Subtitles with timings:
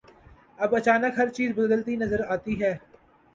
[0.59, 2.73] اب اچانک ہر چیز بدلتی نظر آتی ہے۔